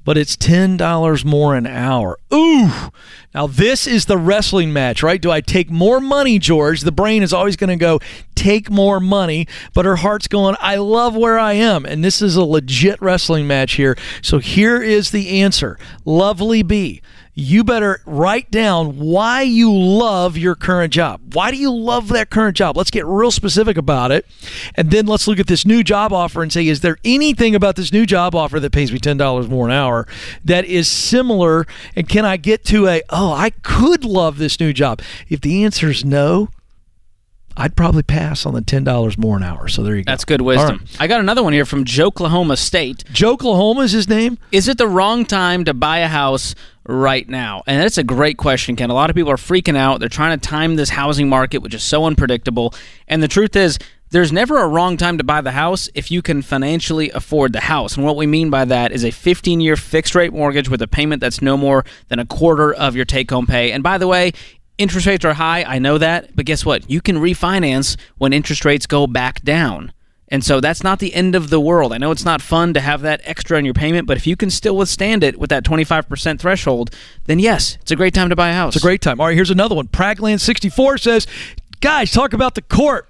[0.08, 2.18] but it's $10 more an hour.
[2.34, 2.72] Ooh.
[3.36, 5.22] Now, this is the wrestling match, right?
[5.22, 6.80] Do I take more money, George?
[6.80, 8.00] The brain is always going to go,
[8.34, 11.86] take more money, but her heart's going, I love where I am.
[11.86, 13.98] And this is a legit wrestling match here.
[14.22, 17.02] So here is the answer Lovely bee
[17.40, 21.36] you better write down why you love your current job.
[21.36, 22.76] Why do you love that current job?
[22.76, 24.26] Let's get real specific about it.
[24.74, 27.76] And then let's look at this new job offer and say, is there anything about
[27.76, 30.08] this new job offer that pays me $10 more an hour
[30.44, 31.68] that is similar?
[31.96, 35.00] And can I get to a, oh, I could love this new job?
[35.30, 36.50] If the answer is no,
[37.60, 39.68] I'd probably pass on the $10 more an hour.
[39.68, 40.12] So there you go.
[40.12, 40.78] That's good wisdom.
[40.78, 40.98] right.
[41.00, 43.04] I got another one here from Oklahoma State.
[43.12, 44.38] Joe Oklahoma is his name.
[44.52, 46.54] Is it the wrong time to buy a house
[46.88, 47.64] right now?
[47.68, 48.90] And that's a great question, Ken.
[48.90, 50.00] A lot of people are freaking out.
[50.00, 52.74] They're trying to time this housing market, which is so unpredictable.
[53.08, 53.78] And the truth is,
[54.10, 57.60] there's never a wrong time to buy the house if you can financially afford the
[57.60, 57.98] house.
[57.98, 60.88] And what we mean by that is a 15 year fixed rate mortgage with a
[60.88, 63.74] payment that's no more than a quarter of your take home pay.
[63.74, 64.32] And by the way,
[64.78, 65.64] interest rates are high.
[65.64, 66.36] I know that.
[66.36, 66.90] But guess what?
[66.90, 69.92] You can refinance when interest rates go back down.
[70.30, 71.94] And so that's not the end of the world.
[71.94, 74.36] I know it's not fun to have that extra on your payment, but if you
[74.36, 76.94] can still withstand it with that 25% threshold,
[77.26, 78.76] then yes, it's a great time to buy a house.
[78.76, 79.22] It's a great time.
[79.22, 79.88] All right, here's another one.
[79.88, 81.28] Pragland64 says,
[81.80, 83.10] guys, talk about the court.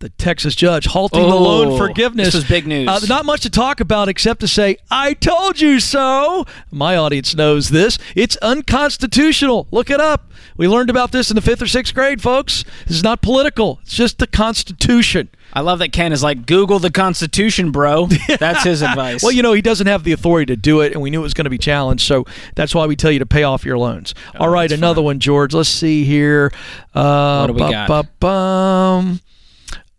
[0.00, 2.28] The Texas judge halting the Oh, loan forgiveness.
[2.28, 2.88] this is big news.
[2.88, 6.46] Uh, not much to talk about except to say, I told you so.
[6.70, 7.98] My audience knows this.
[8.14, 9.66] It's unconstitutional.
[9.70, 10.30] Look it up.
[10.56, 12.64] We learned about this in the fifth or sixth grade, folks.
[12.86, 15.28] This is not political, it's just the Constitution.
[15.52, 18.06] I love that Ken is like, Google the Constitution, bro.
[18.38, 19.22] That's his advice.
[19.22, 21.22] Well, you know, he doesn't have the authority to do it, and we knew it
[21.24, 23.78] was going to be challenged, so that's why we tell you to pay off your
[23.78, 24.14] loans.
[24.38, 25.52] All right, Oh, another one, George.
[25.54, 26.52] Let's see here.
[26.94, 27.88] Uh, What do we bu- got?
[27.88, 29.20] bu- bum.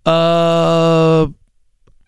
[0.05, 1.27] Uh,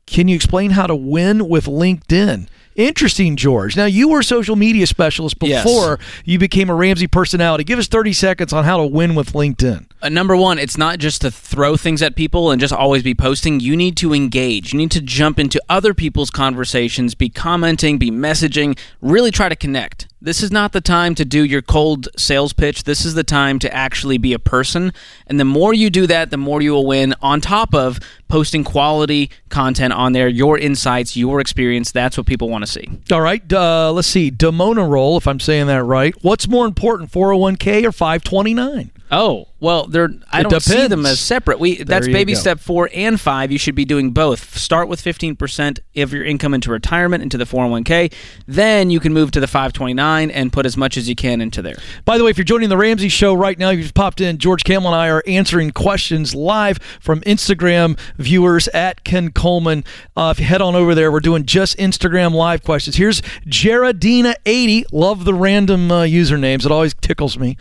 [0.06, 2.48] can you explain how to win with LinkedIn?
[2.76, 3.78] Interesting, George.
[3.78, 5.64] Now, you were a social media specialist Yes.
[5.64, 7.64] before you became a Ramsey personality.
[7.64, 9.86] Give us 30 seconds on how to win with LinkedIn.
[10.02, 13.14] Uh, number one, it's not just to throw things at people and just always be
[13.14, 13.60] posting.
[13.60, 14.74] You need to engage.
[14.74, 19.56] You need to jump into other people's conversations, be commenting, be messaging, really try to
[19.56, 20.08] connect.
[20.24, 22.86] This is not the time to do your cold sales pitch.
[22.86, 24.94] This is the time to actually be a person.
[25.28, 28.64] And the more you do that, the more you will win, on top of posting
[28.64, 31.92] quality content on there, your insights, your experience.
[31.92, 32.88] That's what people want to see.
[33.12, 34.32] All right, uh, let's see.
[34.32, 36.16] Demona roll, if I'm saying that right.
[36.24, 38.92] What's more important, 401k or 529?
[39.12, 41.10] Oh well, they're I It don't see them depends.
[41.12, 41.60] as separate.
[41.60, 42.40] We that's baby go.
[42.40, 43.52] step four and five.
[43.52, 44.58] You should be doing both.
[44.58, 48.10] Start with fifteen percent of your income into retirement into the four hundred one k.
[48.46, 51.16] Then you can move to the five twenty nine and put as much as you
[51.16, 51.76] can into there.
[52.04, 54.38] By the way, if you're joining the Ramsey Show right now, you've popped in.
[54.38, 59.86] George Kamel and I are answering questions live from Instagram viewers at Ken Coleman.
[60.18, 62.98] Uh, if you head on over there, we're doing just Instagram live questions.
[62.98, 64.86] Here's Jaradina80.
[64.92, 66.66] Love the random uh, usernames.
[66.66, 67.56] It always tickles me.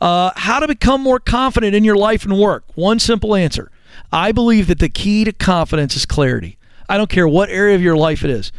[0.00, 2.64] Uh, how to become more confident in your life and work?
[2.74, 3.70] One simple answer.
[4.12, 6.58] I believe that the key to confidence is clarity.
[6.88, 8.52] I don't care what area of your life it is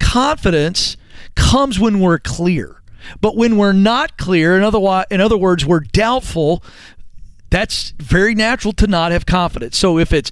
[0.00, 0.96] confidence
[1.36, 2.82] comes when we're clear.
[3.20, 6.62] But when we're not clear, in other, in other words, we're doubtful,
[7.50, 9.78] that's very natural to not have confidence.
[9.78, 10.30] So if it's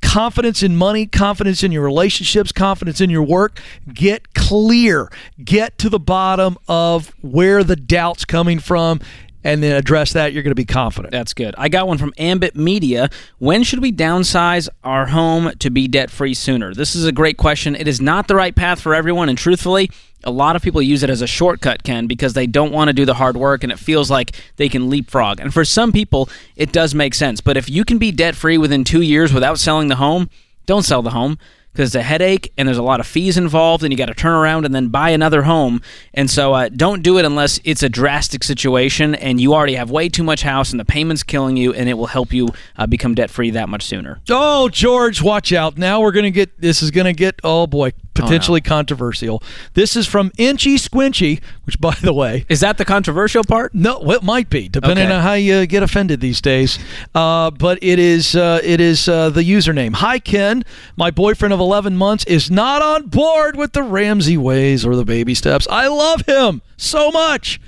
[0.00, 3.60] confidence in money, confidence in your relationships, confidence in your work,
[3.92, 5.10] get clear.
[5.44, 9.00] Get to the bottom of where the doubt's coming from
[9.46, 10.32] and then address that.
[10.32, 11.12] You're going to be confident.
[11.12, 11.54] That's good.
[11.56, 13.08] I got one from Ambit Media.
[13.38, 16.74] When should we downsize our home to be debt free sooner?
[16.74, 17.76] This is a great question.
[17.76, 19.88] It is not the right path for everyone, and truthfully,
[20.24, 22.92] a lot of people use it as a shortcut, Ken, because they don't want to
[22.92, 25.38] do the hard work and it feels like they can leapfrog.
[25.38, 27.40] And for some people, it does make sense.
[27.40, 30.28] But if you can be debt free within two years without selling the home,
[30.64, 31.38] don't sell the home
[31.76, 34.14] because it's a headache and there's a lot of fees involved and you got to
[34.14, 35.82] turn around and then buy another home.
[36.14, 39.90] And so uh, don't do it unless it's a drastic situation and you already have
[39.90, 42.48] way too much house and the payment's killing you and it will help you
[42.78, 44.20] uh, become debt free that much sooner.
[44.30, 45.76] Oh, George, watch out.
[45.76, 49.42] Now we're to get, this is to get, oh boy, potentially controversial.
[49.74, 53.74] This is from Inchy Squinchy, which, by the way, Is that the controversial part?
[53.74, 55.14] no, well, it might be depending Okay.
[55.14, 56.78] on how you get offended these days.
[57.14, 59.94] Uh, but it is uh, it is uh, the username.
[59.94, 60.64] Hi Ken,
[60.96, 65.04] my boyfriend of 11 months is not on board with the Ramsey ways or the
[65.04, 65.66] baby steps.
[65.70, 67.60] I love him so much,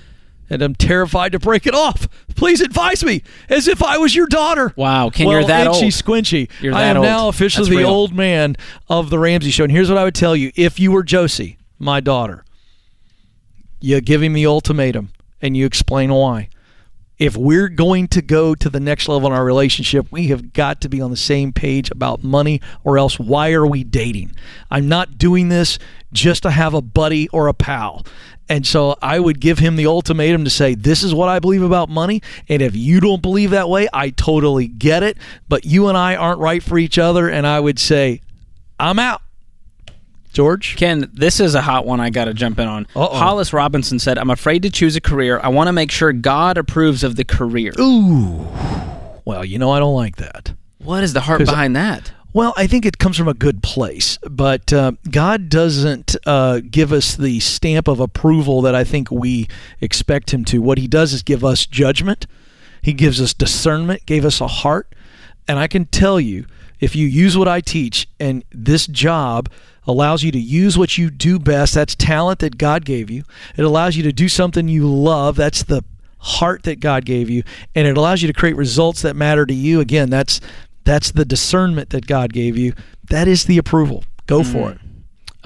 [0.51, 2.09] and I'm terrified to break it off.
[2.35, 4.73] Please advise me, as if I was your daughter.
[4.77, 5.93] Wow, Ken, well, you're that itchy old.
[5.93, 6.51] squinchy.
[6.61, 7.07] You're I am old.
[7.07, 7.91] now officially That's the real.
[7.91, 8.57] old man
[8.89, 9.65] of the Ramsey show.
[9.65, 12.45] And here's what I would tell you: if you were Josie, my daughter,
[13.81, 16.49] you give him the ultimatum and you explain why.
[17.19, 20.81] If we're going to go to the next level in our relationship, we have got
[20.83, 24.33] to be on the same page about money, or else why are we dating?
[24.71, 25.79] I'm not doing this
[26.13, 28.07] just to have a buddy or a pal.
[28.49, 31.63] And so I would give him the ultimatum to say, This is what I believe
[31.63, 32.23] about money.
[32.49, 35.19] And if you don't believe that way, I totally get it.
[35.49, 37.29] But you and I aren't right for each other.
[37.29, 38.23] And I would say,
[38.81, 39.21] I'm out.
[40.33, 40.77] George?
[40.77, 42.87] Ken, this is a hot one I got to jump in on.
[42.95, 43.17] Uh-oh.
[43.17, 45.41] Hollis Robinson said, I'm afraid to choose a career.
[45.43, 47.73] I want to make sure God approves of the career.
[47.81, 48.47] Ooh.
[49.25, 50.53] Well, you know, I don't like that.
[50.79, 52.13] What is the heart behind that?
[52.33, 56.93] Well, I think it comes from a good place, but uh, God doesn't uh, give
[56.93, 59.49] us the stamp of approval that I think we
[59.81, 60.61] expect Him to.
[60.61, 62.27] What He does is give us judgment,
[62.83, 64.95] He gives us discernment, gave us a heart.
[65.49, 66.45] And I can tell you,
[66.81, 69.51] if you use what I teach, and this job
[69.87, 73.25] allows you to use what you do best, that's talent that God gave you,
[73.57, 75.85] it allows you to do something you love, that's the
[76.19, 77.43] heart that God gave you,
[77.75, 79.81] and it allows you to create results that matter to you.
[79.81, 80.41] Again, that's
[80.85, 82.73] that's the discernment that God gave you.
[83.11, 84.05] That is the approval.
[84.27, 84.75] Go for mm.
[84.75, 84.81] it.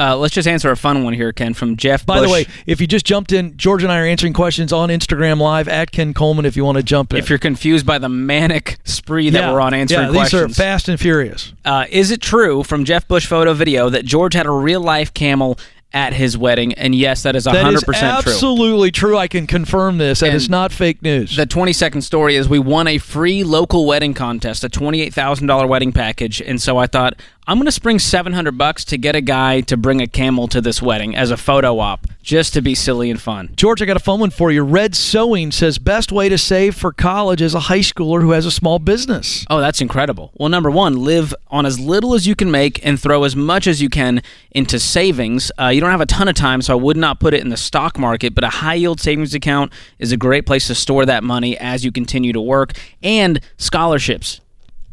[0.03, 2.81] Uh, let's just answer a fun one here, Ken, from Jeff By the way, if
[2.81, 6.13] you just jumped in, George and I are answering questions on Instagram Live at Ken
[6.13, 6.45] Coleman.
[6.45, 9.53] If you want to jump in, if you're confused by the manic spree that yeah,
[9.53, 11.53] we're on answering yeah, these questions, are fast and furious.
[11.65, 15.15] uh, is it true from Jeff Bush photo video that George had a real life
[15.15, 15.57] camel
[15.95, 16.72] at his wedding?
[16.74, 17.95] And yes, that is That 100% is true.
[17.97, 19.16] absolutely true.
[19.16, 20.20] I can confirm this.
[20.20, 21.36] That And is not fake news.
[21.36, 25.93] The 20 second story is we won a free local wedding contest, a $28,000 wedding
[25.93, 26.40] package.
[26.40, 27.14] And so I thought,
[27.47, 30.61] I'm going to spring 700 bucks to get a guy to bring a camel to
[30.61, 33.53] this wedding as a photo op, just to be silly and fun.
[33.57, 34.62] George, I got a fun one for you.
[34.62, 38.47] Red Sewing says best way to save for college is a high schooler who has
[38.47, 39.45] a small business.
[39.51, 40.31] Oh, that's incredible.
[40.35, 43.66] Well, number one, live on as little as you can make and throw as much
[43.66, 45.51] as you can into savings.
[45.61, 47.49] Uh, you don't have a ton of time, so I would not put it in
[47.49, 51.05] the stock market, but a high yield savings account is a great place to store
[51.07, 52.73] that money as you continue to work.
[53.03, 54.41] And scholarships.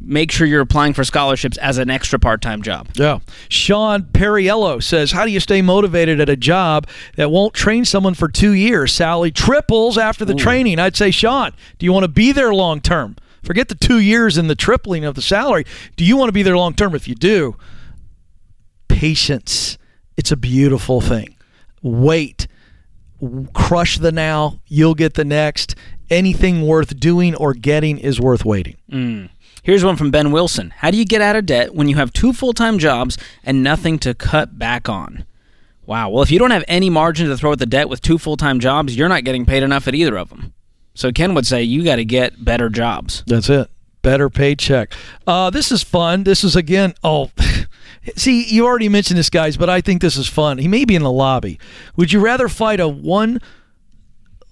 [0.02, 2.88] Make sure you're applying for scholarships as an extra part time job.
[2.94, 3.20] Yeah.
[3.50, 8.14] Sean Perriello says, How do you stay motivated at a job that won't train someone
[8.14, 8.94] for two years?
[8.94, 10.80] Salary triples after the training.
[10.80, 13.18] I'd say, Sean, do you want to be there long term?
[13.44, 15.66] Forget the two years and the tripling of the salary.
[15.96, 16.96] Do you want to be there long term?
[16.96, 17.56] If you do,
[18.88, 19.78] patience.
[20.18, 21.36] It's a beautiful thing.
[21.82, 22.48] Wait.
[23.54, 24.60] Crush the now.
[24.68, 25.76] You'll get the next.
[26.10, 28.78] Anything worth doing or getting is worth waiting.
[28.92, 29.30] Mm.
[29.64, 30.74] Here's one from Ben Wilson.
[30.78, 33.64] How do you get out of debt when you have two full time jobs and
[33.64, 35.26] nothing to cut back on?
[35.86, 36.10] Wow.
[36.10, 38.38] Well, if you don't have any margin to throw at the debt with two full
[38.38, 40.54] time jobs, you're not getting paid enough at either of them.
[40.94, 43.24] So Ken would say you got to get better jobs.
[43.26, 43.70] That's it.
[44.02, 44.94] Better paycheck.
[45.28, 46.24] Uh, this is fun.
[46.24, 46.94] This is again.
[47.04, 47.32] Oh,
[48.16, 50.58] see, you already mentioned this, guys, but I think this is fun.
[50.58, 51.60] He may be in the lobby.
[51.98, 53.42] Would you rather fight a one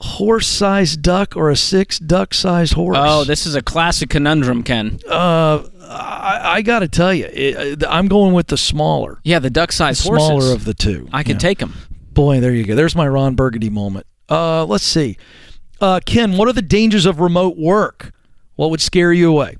[0.01, 2.97] horse-sized duck or a six duck-sized horse?
[2.99, 4.99] Oh, this is a classic conundrum, Ken.
[5.09, 9.49] Uh, I, I got to tell you, it, I'm going with the smaller, Yeah, the
[9.49, 10.51] duck the sized smaller horses.
[10.51, 11.07] of the two.
[11.13, 11.39] I can Yeah.
[11.39, 11.73] take them.
[12.13, 12.75] Boy, there you go.
[12.75, 14.05] There's my Ron Burgundy moment.
[14.29, 15.17] Uh, let's see.
[15.79, 18.11] Uh, Ken, what are the dangers of remote work?
[18.55, 19.57] What would scare you away?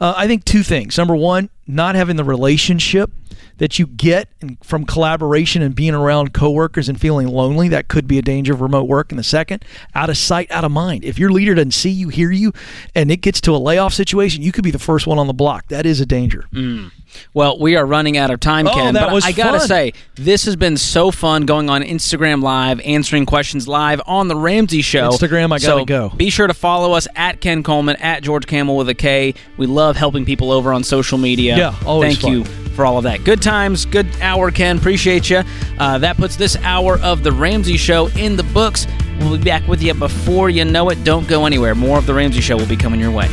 [0.00, 0.98] Uh, I think two things.
[0.98, 3.10] Number one, not having the relationship
[3.58, 4.28] that you get
[4.62, 7.68] from collaboration and being around coworkers and feeling lonely.
[7.68, 9.12] That could be a danger of remote work.
[9.12, 9.64] And the second,
[9.94, 11.04] out of sight, out of mind.
[11.04, 12.52] If your leader doesn't see you, hear you,
[12.94, 15.32] and it gets to a layoff situation, you could be the first one on the
[15.34, 15.68] block.
[15.68, 16.46] That is a danger.
[16.52, 16.88] Hmm.
[17.34, 18.94] Well, we are running out of time, Oh, Ken.
[18.94, 19.68] that but I gotta fun.
[19.68, 24.34] say, this has been so fun going on Instagram Live, answering questions live on the
[24.34, 25.10] Ramsey Show.
[25.10, 26.08] Instagram, I gotta so go.
[26.16, 29.34] Be sure to follow us at Ken Coleman at George Kamel with a K.
[29.58, 31.54] We love helping people over on social media.
[31.62, 32.32] Yeah, always Thank fun.
[32.32, 32.44] you
[32.74, 33.22] for all of that.
[33.22, 34.78] Good times, good hour, Ken.
[34.78, 35.44] Appreciate you.
[35.78, 38.88] Uh, that puts this hour of the Ramsey Show in the books.
[39.20, 41.04] We'll be back with you before you know it.
[41.04, 41.76] Don't go anywhere.
[41.76, 43.28] More of the Ramsey Show will be coming your way.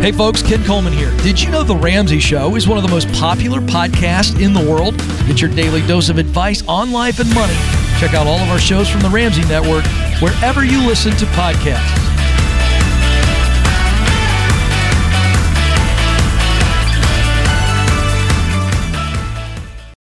[0.00, 1.10] Hey folks, Ken Coleman here.
[1.24, 4.60] Did you know The Ramsey Show is one of the most popular podcasts in the
[4.60, 4.96] world?
[5.26, 7.56] Get your daily dose of advice on life and money.
[7.98, 9.84] Check out all of our shows from The Ramsey Network
[10.22, 12.17] wherever you listen to podcasts.